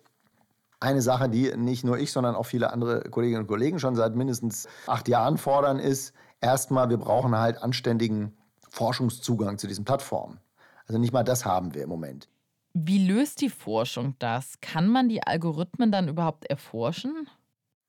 [0.79, 4.15] Eine Sache, die nicht nur ich, sondern auch viele andere Kolleginnen und Kollegen schon seit
[4.15, 8.37] mindestens acht Jahren fordern, ist, erstmal, wir brauchen halt anständigen
[8.69, 10.39] Forschungszugang zu diesen Plattformen.
[10.87, 12.27] Also nicht mal das haben wir im Moment.
[12.73, 14.61] Wie löst die Forschung das?
[14.61, 17.27] Kann man die Algorithmen dann überhaupt erforschen?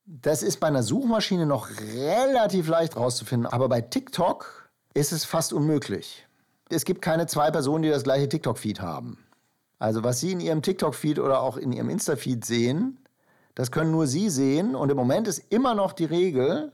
[0.07, 5.53] Das ist bei einer Suchmaschine noch relativ leicht rauszufinden, aber bei TikTok ist es fast
[5.53, 6.27] unmöglich.
[6.69, 9.19] Es gibt keine zwei Personen, die das gleiche TikTok-Feed haben.
[9.79, 12.99] Also was Sie in Ihrem TikTok-Feed oder auch in Ihrem Insta-Feed sehen,
[13.55, 14.75] das können nur Sie sehen.
[14.75, 16.73] Und im Moment ist immer noch die Regel,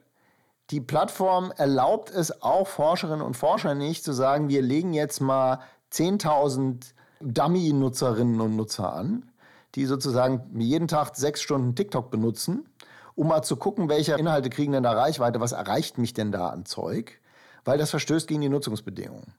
[0.71, 5.61] die Plattform erlaubt es auch Forscherinnen und Forschern nicht zu sagen, wir legen jetzt mal
[5.93, 9.31] 10.000 Dummy-Nutzerinnen und Nutzer an,
[9.75, 12.69] die sozusagen jeden Tag sechs Stunden TikTok benutzen,
[13.15, 16.49] um mal zu gucken, welche Inhalte kriegen denn da Reichweite, was erreicht mich denn da
[16.49, 17.21] an Zeug,
[17.65, 19.35] weil das verstößt gegen die Nutzungsbedingungen.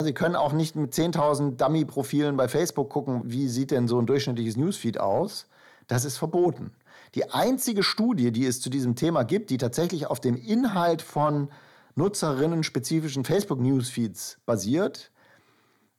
[0.00, 4.06] Sie können auch nicht mit 10.000 Dummy-Profilen bei Facebook gucken, wie sieht denn so ein
[4.06, 5.46] durchschnittliches Newsfeed aus.
[5.86, 6.72] Das ist verboten.
[7.14, 11.48] Die einzige Studie, die es zu diesem Thema gibt, die tatsächlich auf dem Inhalt von
[11.94, 15.12] nutzerinnen-spezifischen Facebook-Newsfeeds basiert,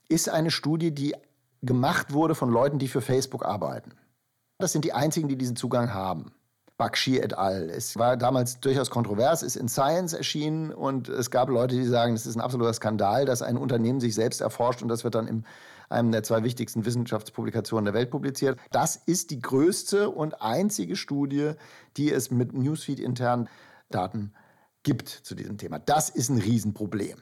[0.10, 1.15] ist eine Studie, die
[1.62, 3.93] gemacht wurde von Leuten, die für Facebook arbeiten.
[4.58, 6.32] Das sind die einzigen, die diesen Zugang haben.
[6.78, 7.69] Bakshi et al.
[7.69, 12.13] Es war damals durchaus kontrovers, ist in Science erschienen und es gab Leute, die sagen,
[12.13, 15.28] es ist ein absoluter Skandal, dass ein Unternehmen sich selbst erforscht und das wird dann
[15.28, 15.45] in
[15.89, 18.60] einem der zwei wichtigsten Wissenschaftspublikationen der Welt publiziert.
[18.71, 21.52] Das ist die größte und einzige Studie,
[21.98, 23.50] die es mit Newsfeed internen
[23.89, 24.34] Daten
[24.84, 25.80] gibt zu diesem Thema.
[25.80, 27.17] Das ist ein Riesenproblem.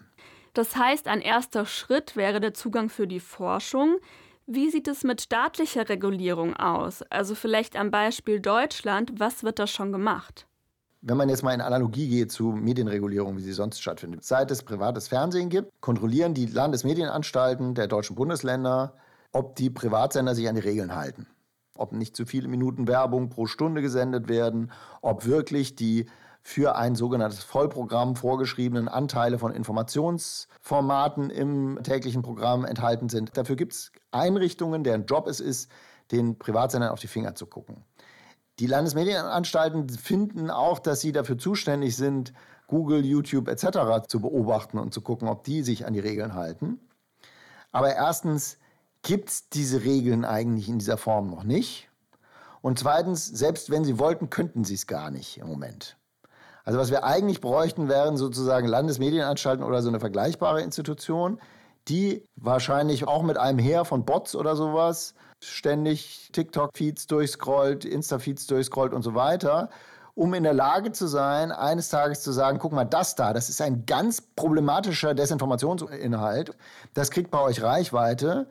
[0.54, 3.97] Das heißt, ein erster Schritt wäre der Zugang für die Forschung.
[4.45, 7.02] Wie sieht es mit staatlicher Regulierung aus?
[7.04, 10.45] Also vielleicht am Beispiel Deutschland, was wird da schon gemacht?
[11.05, 14.23] Wenn man jetzt mal in Analogie geht zu Medienregulierung, wie sie sonst stattfindet.
[14.23, 18.93] Seit es privates Fernsehen gibt, kontrollieren die Landesmedienanstalten der deutschen Bundesländer,
[19.33, 21.27] ob die Privatsender sich an die Regeln halten.
[21.75, 26.05] Ob nicht zu viele Minuten Werbung pro Stunde gesendet werden, ob wirklich die
[26.41, 33.35] für ein sogenanntes Vollprogramm vorgeschriebenen Anteile von Informationsformaten im täglichen Programm enthalten sind.
[33.35, 35.69] Dafür gibt es Einrichtungen, deren Job es ist,
[36.11, 37.83] den Privatsendern auf die Finger zu gucken.
[38.59, 42.33] Die Landesmedienanstalten finden auch, dass sie dafür zuständig sind,
[42.67, 44.07] Google, YouTube etc.
[44.07, 46.79] zu beobachten und zu gucken, ob die sich an die Regeln halten.
[47.71, 48.57] Aber erstens
[49.01, 51.89] gibt es diese Regeln eigentlich in dieser Form noch nicht.
[52.61, 55.97] Und zweitens, selbst wenn sie wollten, könnten sie es gar nicht im Moment.
[56.63, 61.41] Also was wir eigentlich bräuchten, wären sozusagen Landesmedienanstalten oder so eine vergleichbare Institution,
[61.89, 65.13] die wahrscheinlich auch mit einem Heer von Bots oder sowas
[65.47, 69.69] ständig TikTok-Feeds durchscrollt, Insta-Feeds durchscrollt und so weiter,
[70.15, 73.49] um in der Lage zu sein, eines Tages zu sagen, guck mal, das da, das
[73.49, 76.56] ist ein ganz problematischer Desinformationsinhalt,
[76.93, 78.47] das kriegt bei euch Reichweite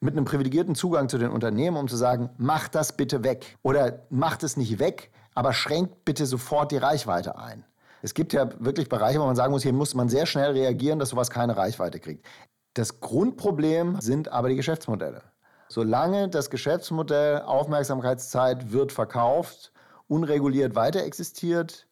[0.00, 4.00] mit einem privilegierten Zugang zu den Unternehmen, um zu sagen, macht das bitte weg oder
[4.10, 7.64] macht es nicht weg, aber schränkt bitte sofort die Reichweite ein.
[8.02, 10.98] Es gibt ja wirklich Bereiche, wo man sagen muss, hier muss man sehr schnell reagieren,
[10.98, 12.26] dass sowas keine Reichweite kriegt.
[12.74, 15.22] Das Grundproblem sind aber die Geschäftsmodelle.
[15.68, 19.72] Solange das Geschäftsmodell Aufmerksamkeitszeit wird verkauft,
[20.08, 21.86] unreguliert weiter existiert,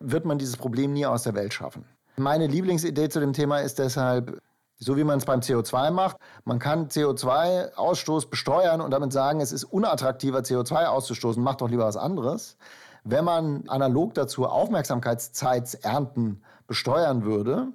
[0.00, 1.84] wird man dieses Problem nie aus der Welt schaffen.
[2.16, 4.40] Meine Lieblingsidee zu dem Thema ist deshalb,
[4.78, 6.16] so wie man es beim CO2 macht.
[6.44, 11.84] Man kann CO2-Ausstoß besteuern und damit sagen, es ist unattraktiver, CO2 auszustoßen, macht doch lieber
[11.84, 12.56] was anderes.
[13.04, 17.68] Wenn man analog dazu Aufmerksamkeitszeitsernten besteuern würde,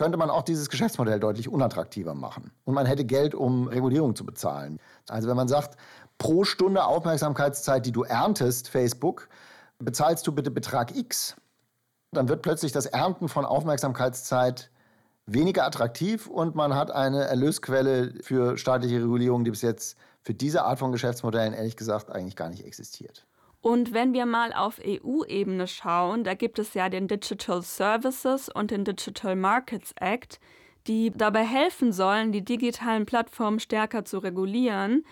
[0.00, 2.52] könnte man auch dieses Geschäftsmodell deutlich unattraktiver machen.
[2.64, 4.80] Und man hätte Geld, um Regulierung zu bezahlen.
[5.10, 5.76] Also wenn man sagt,
[6.16, 9.28] pro Stunde Aufmerksamkeitszeit, die du erntest, Facebook,
[9.78, 11.36] bezahlst du bitte Betrag X,
[12.12, 14.70] dann wird plötzlich das Ernten von Aufmerksamkeitszeit
[15.26, 20.64] weniger attraktiv und man hat eine Erlösquelle für staatliche Regulierung, die bis jetzt für diese
[20.64, 23.26] Art von Geschäftsmodellen ehrlich gesagt eigentlich gar nicht existiert.
[23.62, 28.70] Und wenn wir mal auf EU-Ebene schauen, da gibt es ja den Digital Services und
[28.70, 30.40] den Digital Markets Act,
[30.86, 35.04] die dabei helfen sollen, die digitalen Plattformen stärker zu regulieren.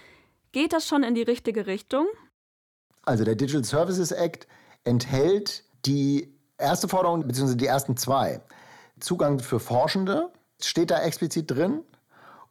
[0.53, 2.07] Geht das schon in die richtige Richtung?
[3.03, 4.47] Also der Digital Services Act
[4.85, 8.41] enthält die erste Forderung, beziehungsweise die ersten zwei.
[8.99, 10.31] Zugang für Forschende
[10.61, 11.83] steht da explizit drin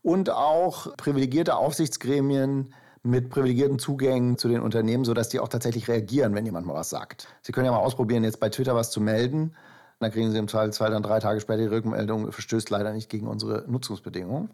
[0.03, 2.73] und auch privilegierte Aufsichtsgremien
[3.08, 6.89] mit privilegierten Zugängen zu den Unternehmen, sodass die auch tatsächlich reagieren, wenn jemand mal was
[6.89, 7.28] sagt.
[7.41, 9.56] Sie können ja mal ausprobieren, jetzt bei Twitter was zu melden.
[10.00, 13.10] Dann kriegen Sie im Zweifel zwei, dann drei Tage später die Rückmeldung, verstößt leider nicht
[13.10, 14.52] gegen unsere Nutzungsbedingungen.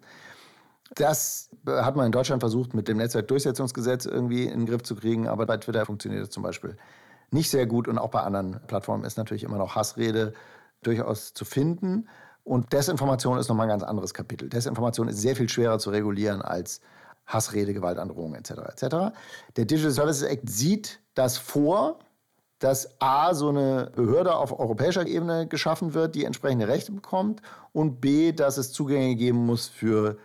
[0.96, 5.28] Das hat man in Deutschland versucht, mit dem Netzwerkdurchsetzungsgesetz irgendwie in den Griff zu kriegen,
[5.28, 6.78] aber bei Twitter funktioniert das zum Beispiel
[7.32, 10.34] nicht sehr gut und auch bei anderen Plattformen ist natürlich immer noch Hassrede
[10.84, 12.08] durchaus zu finden.
[12.44, 14.50] Und Desinformation ist nochmal ein ganz anderes Kapitel.
[14.50, 16.82] Desinformation ist sehr viel schwerer zu regulieren als
[17.26, 18.52] Hassrede, Gewaltandrohung etc.
[18.52, 18.82] etc.
[19.56, 22.00] Der Digital Services Act sieht das vor,
[22.60, 27.42] dass A, so eine Behörde auf europäischer Ebene geschaffen wird, die entsprechende Rechte bekommt
[27.74, 30.18] und B, dass es Zugänge geben muss für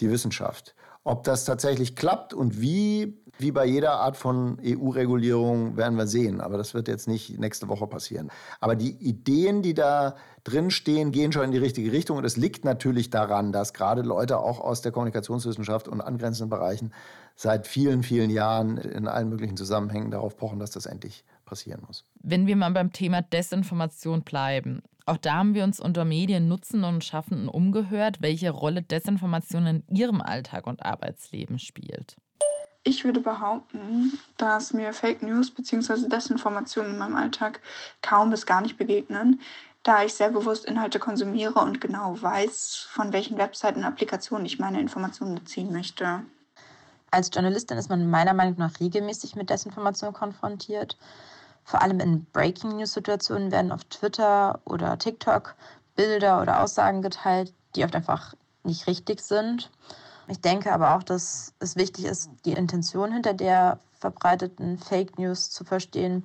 [0.00, 0.74] die Wissenschaft.
[1.06, 6.40] Ob das tatsächlich klappt und wie, wie bei jeder Art von EU-Regulierung, werden wir sehen.
[6.40, 8.28] Aber das wird jetzt nicht nächste Woche passieren.
[8.58, 12.16] Aber die Ideen, die da drin stehen, gehen schon in die richtige Richtung.
[12.16, 16.92] Und es liegt natürlich daran, dass gerade Leute auch aus der Kommunikationswissenschaft und angrenzenden Bereichen
[17.36, 22.04] seit vielen, vielen Jahren in allen möglichen Zusammenhängen darauf pochen, dass das endlich passieren muss.
[22.20, 27.04] Wenn wir mal beim Thema Desinformation bleiben, auch da haben wir uns unter Mediennutzenden und
[27.04, 32.16] Schaffenden umgehört, welche Rolle Desinformation in ihrem Alltag und Arbeitsleben spielt.
[32.82, 36.08] Ich würde behaupten, dass mir Fake News bzw.
[36.08, 37.60] Desinformation in meinem Alltag
[38.02, 39.40] kaum bis gar nicht begegnen,
[39.82, 44.58] da ich sehr bewusst Inhalte konsumiere und genau weiß, von welchen Webseiten und Applikationen ich
[44.58, 46.22] meine Informationen beziehen möchte.
[47.12, 50.96] Als Journalistin ist man meiner Meinung nach regelmäßig mit Desinformation konfrontiert.
[51.66, 55.56] Vor allem in Breaking News-Situationen werden auf Twitter oder TikTok
[55.96, 59.72] Bilder oder Aussagen geteilt, die oft einfach nicht richtig sind.
[60.28, 65.50] Ich denke aber auch, dass es wichtig ist, die Intention hinter der verbreiteten Fake News
[65.50, 66.22] zu verstehen,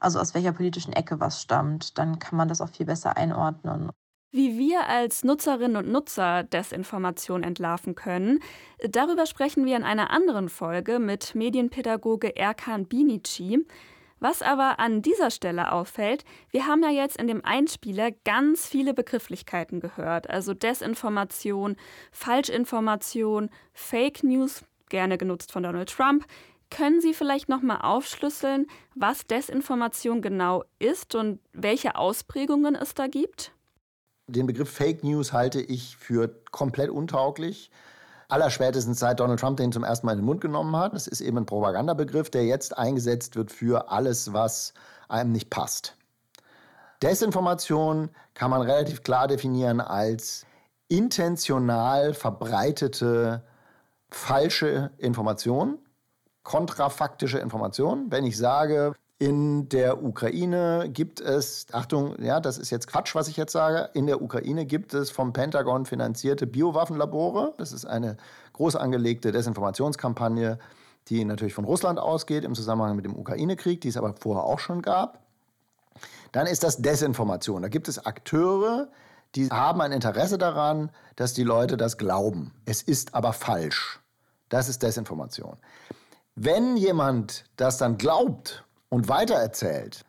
[0.00, 1.98] also aus welcher politischen Ecke was stammt.
[1.98, 3.90] Dann kann man das auch viel besser einordnen.
[4.30, 8.40] Wie wir als Nutzerinnen und Nutzer Desinformation entlarven können,
[8.88, 13.66] darüber sprechen wir in einer anderen Folge mit Medienpädagoge Erkan Binici.
[14.20, 18.94] Was aber an dieser Stelle auffällt, wir haben ja jetzt in dem Einspieler ganz viele
[18.94, 21.76] Begrifflichkeiten gehört, also Desinformation,
[22.10, 26.26] Falschinformation, Fake News, gerne genutzt von Donald Trump.
[26.70, 33.06] Können Sie vielleicht noch mal aufschlüsseln, was Desinformation genau ist und welche Ausprägungen es da
[33.06, 33.52] gibt?
[34.26, 37.70] Den Begriff Fake News halte ich für komplett untauglich.
[38.28, 40.92] Allerspätestens seit Donald Trump den zum ersten Mal in den Mund genommen hat.
[40.92, 44.74] Es ist eben ein Propagandabegriff, der jetzt eingesetzt wird für alles, was
[45.08, 45.96] einem nicht passt.
[47.02, 50.44] Desinformation kann man relativ klar definieren als
[50.88, 53.42] intentional verbreitete
[54.10, 55.78] falsche Information,
[56.42, 58.10] kontrafaktische Information.
[58.10, 63.26] Wenn ich sage, in der Ukraine gibt es, Achtung, ja, das ist jetzt Quatsch, was
[63.26, 63.90] ich jetzt sage.
[63.94, 67.54] In der Ukraine gibt es vom Pentagon finanzierte Biowaffenlabore.
[67.58, 68.16] Das ist eine
[68.52, 70.60] groß angelegte Desinformationskampagne,
[71.08, 74.60] die natürlich von Russland ausgeht im Zusammenhang mit dem Ukraine-Krieg, die es aber vorher auch
[74.60, 75.18] schon gab.
[76.30, 77.62] Dann ist das Desinformation.
[77.62, 78.88] Da gibt es Akteure,
[79.34, 82.52] die haben ein Interesse daran, dass die Leute das glauben.
[82.66, 83.98] Es ist aber falsch.
[84.48, 85.56] Das ist Desinformation.
[86.36, 90.04] Wenn jemand das dann glaubt und weitererzählt,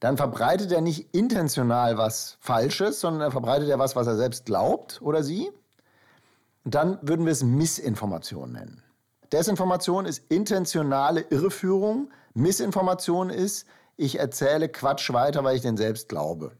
[0.00, 4.46] dann verbreitet er nicht intentional was Falsches, sondern er verbreitet er was, was er selbst
[4.46, 5.50] glaubt oder sie.
[6.64, 8.82] Und dann würden wir es Missinformation nennen.
[9.32, 12.10] Desinformation ist intentionale Irreführung.
[12.34, 13.66] Missinformation ist,
[13.96, 16.52] ich erzähle Quatsch weiter, weil ich den selbst glaube.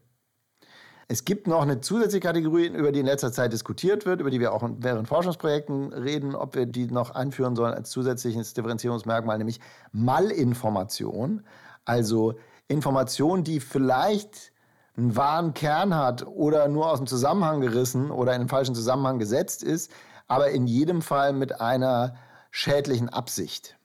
[1.11, 4.39] Es gibt noch eine zusätzliche Kategorie, über die in letzter Zeit diskutiert wird, über die
[4.39, 9.59] wir auch während Forschungsprojekten reden, ob wir die noch einführen sollen als zusätzliches Differenzierungsmerkmal, nämlich
[9.91, 11.43] Malinformation.
[11.83, 12.35] Also
[12.67, 14.51] Information, die vielleicht
[14.95, 19.17] einen wahren Kern hat oder nur aus dem Zusammenhang gerissen oder in den falschen Zusammenhang
[19.17, 19.91] gesetzt ist,
[20.27, 22.17] aber in jedem Fall mit einer
[22.51, 23.79] schädlichen Absicht.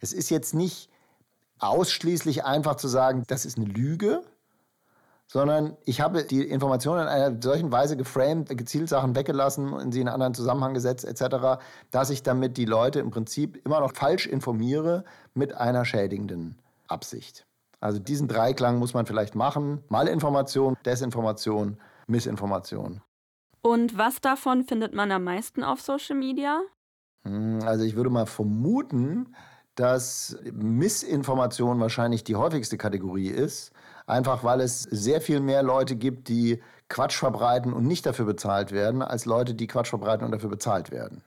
[0.00, 0.90] Es ist jetzt nicht
[1.60, 4.24] ausschließlich einfach zu sagen, das ist eine Lüge,
[5.30, 10.00] sondern ich habe die Informationen in einer solchen Weise geframed, gezielt Sachen weggelassen und sie
[10.00, 11.60] in einen anderen Zusammenhang gesetzt etc.,
[11.90, 17.46] dass ich damit die Leute im Prinzip immer noch falsch informiere mit einer schädigenden Absicht.
[17.80, 19.84] Also diesen Dreiklang muss man vielleicht machen.
[19.88, 23.02] Malinformation, Desinformation, Missinformation.
[23.60, 26.62] Und was davon findet man am meisten auf Social Media?
[27.24, 29.34] Hm, also ich würde mal vermuten,
[29.74, 33.72] dass Missinformation wahrscheinlich die häufigste Kategorie ist
[34.08, 38.72] einfach weil es sehr viel mehr Leute gibt, die Quatsch verbreiten und nicht dafür bezahlt
[38.72, 41.22] werden, als Leute, die Quatsch verbreiten und dafür bezahlt werden.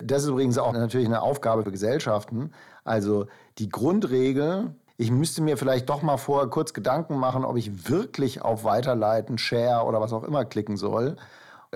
[0.00, 2.52] Das ist übrigens auch natürlich eine Aufgabe für Gesellschaften.
[2.82, 3.26] Also
[3.58, 8.42] die Grundregel, ich müsste mir vielleicht doch mal vorher kurz Gedanken machen, ob ich wirklich
[8.42, 11.16] auf Weiterleiten, Share oder was auch immer klicken soll.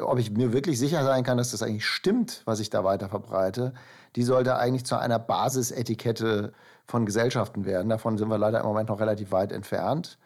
[0.00, 3.08] Ob ich mir wirklich sicher sein kann, dass das eigentlich stimmt, was ich da weiter
[3.08, 3.74] verbreite,
[4.16, 6.52] die sollte eigentlich zu einer Basisetikette
[6.86, 7.88] von Gesellschaften werden.
[7.90, 10.18] Davon sind wir leider im Moment noch relativ weit entfernt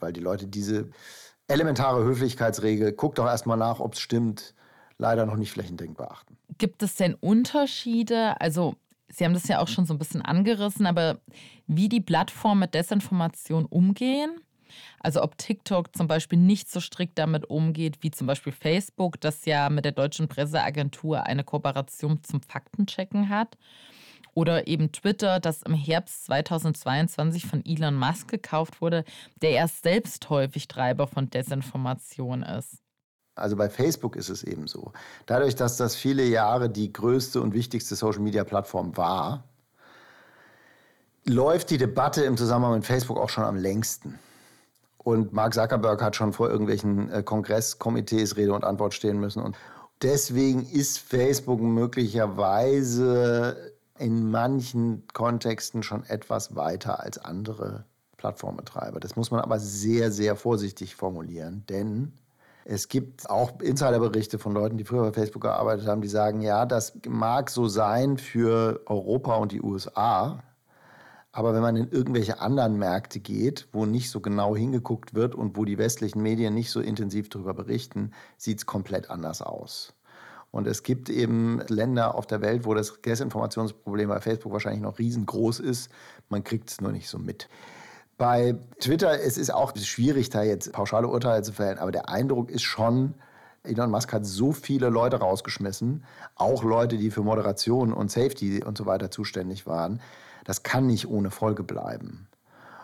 [0.00, 0.90] weil die Leute diese
[1.46, 4.54] elementare Höflichkeitsregel, guck doch erstmal nach, ob es stimmt,
[4.98, 6.36] leider noch nicht flächendeckend beachten.
[6.58, 8.40] Gibt es denn Unterschiede?
[8.40, 8.74] Also,
[9.10, 11.20] Sie haben das ja auch schon so ein bisschen angerissen, aber
[11.66, 14.38] wie die Plattformen mit Desinformation umgehen?
[15.00, 19.46] Also ob TikTok zum Beispiel nicht so strikt damit umgeht wie zum Beispiel Facebook, das
[19.46, 23.56] ja mit der deutschen Presseagentur eine Kooperation zum Faktenchecken hat.
[24.38, 29.02] Oder eben Twitter, das im Herbst 2022 von Elon Musk gekauft wurde,
[29.42, 32.76] der erst selbst häufig Treiber von Desinformation ist.
[33.34, 34.92] Also bei Facebook ist es eben so.
[35.26, 39.42] Dadurch, dass das viele Jahre die größte und wichtigste Social-Media-Plattform war,
[41.24, 44.20] läuft die Debatte im Zusammenhang mit Facebook auch schon am längsten.
[44.98, 49.42] Und Mark Zuckerberg hat schon vor irgendwelchen äh, Kongresskomitees Rede und Antwort stehen müssen.
[49.42, 49.56] Und
[50.00, 57.84] deswegen ist Facebook möglicherweise in manchen Kontexten schon etwas weiter als andere
[58.16, 59.00] Plattformbetreiber.
[59.00, 62.12] Das muss man aber sehr, sehr vorsichtig formulieren, denn
[62.64, 66.66] es gibt auch Insiderberichte von Leuten, die früher bei Facebook gearbeitet haben, die sagen, ja,
[66.66, 70.42] das mag so sein für Europa und die USA,
[71.32, 75.56] aber wenn man in irgendwelche anderen Märkte geht, wo nicht so genau hingeguckt wird und
[75.56, 79.94] wo die westlichen Medien nicht so intensiv darüber berichten, sieht es komplett anders aus.
[80.50, 84.98] Und es gibt eben Länder auf der Welt, wo das Desinformationsproblem bei Facebook wahrscheinlich noch
[84.98, 85.90] riesengroß ist.
[86.28, 87.48] Man kriegt es nur nicht so mit.
[88.16, 92.50] Bei Twitter, es ist auch schwierig, da jetzt pauschale Urteile zu fällen, aber der Eindruck
[92.50, 93.14] ist schon,
[93.62, 98.78] Elon Musk hat so viele Leute rausgeschmissen, auch Leute, die für Moderation und Safety und
[98.78, 100.00] so weiter zuständig waren.
[100.44, 102.27] Das kann nicht ohne Folge bleiben.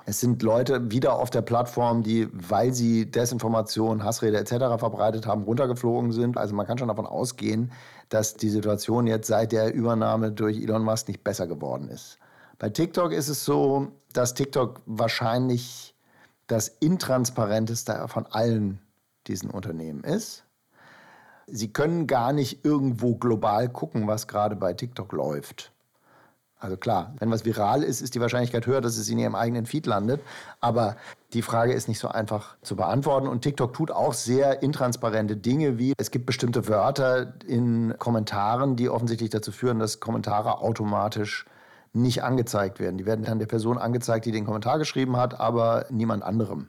[0.06, 4.78] Es sind Leute wieder auf der Plattform, die, weil sie Desinformation, Hassrede etc.
[4.78, 6.36] verbreitet haben, runtergeflogen sind.
[6.36, 7.72] Also man kann schon davon ausgehen,
[8.10, 12.18] dass die Situation jetzt seit der Übernahme durch Elon Musk nicht besser geworden ist.
[12.58, 15.94] Bei TikTok ist es so, dass TikTok wahrscheinlich
[16.46, 18.80] das intransparenteste von allen
[19.26, 20.44] diesen Unternehmen ist.
[21.46, 25.73] Sie können gar nicht irgendwo global gucken, was gerade bei TikTok läuft.
[26.64, 29.66] Also klar, wenn was viral ist, ist die Wahrscheinlichkeit höher, dass es in ihrem eigenen
[29.66, 30.22] Feed landet.
[30.62, 30.96] Aber
[31.34, 33.28] die Frage ist nicht so einfach zu beantworten.
[33.28, 38.88] Und TikTok tut auch sehr intransparente Dinge, wie es gibt bestimmte Wörter in Kommentaren, die
[38.88, 41.44] offensichtlich dazu führen, dass Kommentare automatisch
[41.92, 42.96] nicht angezeigt werden.
[42.96, 46.68] Die werden dann der Person angezeigt, die den Kommentar geschrieben hat, aber niemand anderem.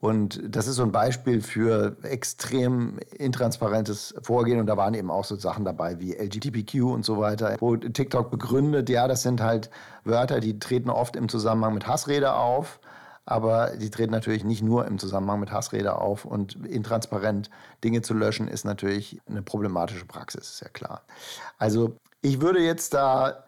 [0.00, 4.60] Und das ist so ein Beispiel für extrem intransparentes Vorgehen.
[4.60, 8.30] Und da waren eben auch so Sachen dabei wie LGBTQ und so weiter, wo TikTok
[8.30, 9.70] begründet, ja, das sind halt
[10.04, 12.78] Wörter, die treten oft im Zusammenhang mit Hassrede auf.
[13.26, 16.24] Aber die treten natürlich nicht nur im Zusammenhang mit Hassrede auf.
[16.24, 17.50] Und intransparent
[17.82, 21.02] Dinge zu löschen, ist natürlich eine problematische Praxis, ist ja klar.
[21.58, 23.44] Also ich würde jetzt da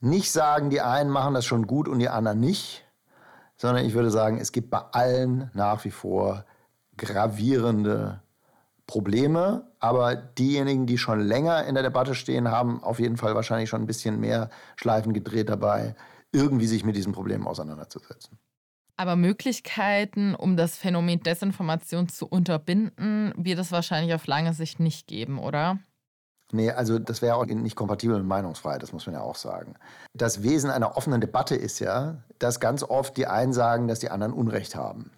[0.00, 2.84] nicht sagen, die einen machen das schon gut und die anderen nicht
[3.60, 6.46] sondern ich würde sagen, es gibt bei allen nach wie vor
[6.96, 8.22] gravierende
[8.86, 13.68] Probleme, aber diejenigen, die schon länger in der Debatte stehen, haben auf jeden Fall wahrscheinlich
[13.68, 15.94] schon ein bisschen mehr Schleifen gedreht dabei,
[16.32, 18.38] irgendwie sich mit diesen Problemen auseinanderzusetzen.
[18.96, 25.06] Aber Möglichkeiten, um das Phänomen Desinformation zu unterbinden, wird es wahrscheinlich auf lange Sicht nicht
[25.06, 25.78] geben, oder?
[26.52, 29.74] Nee, also das wäre auch nicht kompatibel mit Meinungsfreiheit, das muss man ja auch sagen.
[30.14, 34.10] Das Wesen einer offenen Debatte ist ja, dass ganz oft die einen sagen, dass die
[34.10, 35.12] anderen Unrecht haben.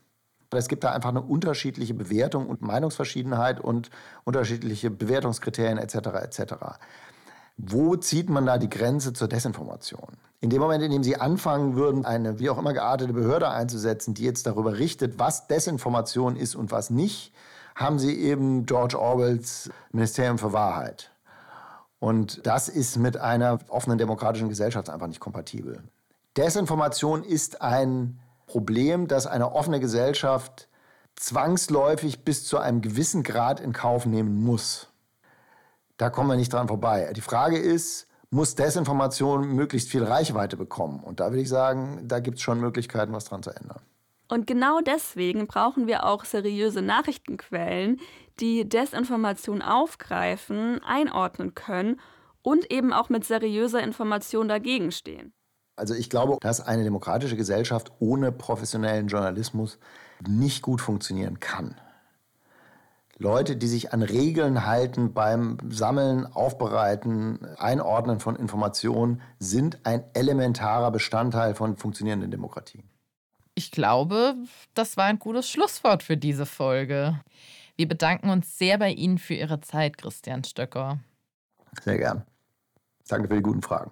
[0.50, 3.90] Es gibt da einfach eine unterschiedliche Bewertung und Meinungsverschiedenheit und
[4.24, 5.94] unterschiedliche Bewertungskriterien etc.
[6.22, 6.54] etc.
[7.56, 10.18] Wo zieht man da die Grenze zur Desinformation?
[10.40, 14.12] In dem Moment, in dem Sie anfangen würden, eine wie auch immer geartete Behörde einzusetzen,
[14.12, 17.32] die jetzt darüber richtet, was Desinformation ist und was nicht,
[17.74, 21.11] haben Sie eben George Orwells Ministerium für Wahrheit.
[22.02, 25.84] Und das ist mit einer offenen demokratischen Gesellschaft einfach nicht kompatibel.
[26.36, 30.66] Desinformation ist ein Problem, das eine offene Gesellschaft
[31.14, 34.88] zwangsläufig bis zu einem gewissen Grad in Kauf nehmen muss.
[35.96, 37.12] Da kommen wir nicht dran vorbei.
[37.14, 41.04] Die Frage ist, muss Desinformation möglichst viel Reichweite bekommen?
[41.04, 43.80] Und da würde ich sagen, da gibt es schon Möglichkeiten, was dran zu ändern.
[44.32, 48.00] Und genau deswegen brauchen wir auch seriöse Nachrichtenquellen,
[48.42, 52.00] die Desinformation aufgreifen, einordnen können
[52.42, 55.32] und eben auch mit seriöser Information dagegen stehen.
[55.76, 59.78] Also ich glaube, dass eine demokratische Gesellschaft ohne professionellen Journalismus
[60.26, 61.76] nicht gut funktionieren kann.
[63.16, 70.90] Leute, die sich an Regeln halten beim Sammeln, Aufbereiten, Einordnen von Informationen, sind ein elementarer
[70.90, 72.82] Bestandteil von funktionierenden Demokratien.
[73.54, 74.34] Ich glaube,
[74.74, 77.20] das war ein gutes Schlusswort für diese Folge.
[77.82, 81.00] Wir bedanken uns sehr bei Ihnen für Ihre Zeit, Christian Stöcker.
[81.82, 82.24] Sehr gern.
[83.08, 83.90] Danke für die guten Fragen.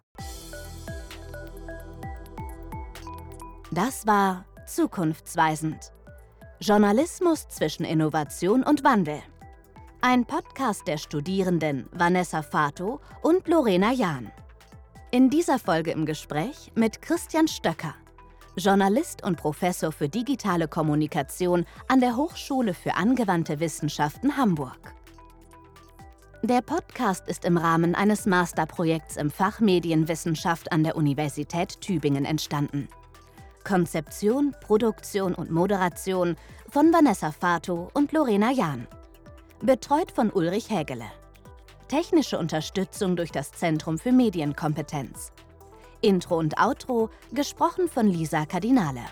[3.72, 5.90] Das war Zukunftsweisend.
[6.60, 9.20] Journalismus zwischen Innovation und Wandel.
[10.02, 14.30] Ein Podcast der Studierenden Vanessa Fato und Lorena Jahn.
[15.10, 17.96] In dieser Folge im Gespräch mit Christian Stöcker.
[18.56, 24.94] Journalist und Professor für digitale Kommunikation an der Hochschule für angewandte Wissenschaften Hamburg.
[26.42, 32.88] Der Podcast ist im Rahmen eines Masterprojekts im Fach Medienwissenschaft an der Universität Tübingen entstanden.
[33.62, 36.36] Konzeption, Produktion und Moderation
[36.68, 38.88] von Vanessa Fato und Lorena Jahn.
[39.62, 41.10] Betreut von Ulrich Hägele.
[41.88, 45.32] Technische Unterstützung durch das Zentrum für Medienkompetenz.
[46.00, 49.02] Intro und Outro gesprochen von Lisa Cardinale.